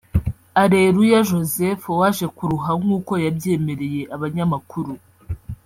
[0.63, 4.93] Areruya Joseph waje kuruha nk’uko yabyemereye abanyamakuru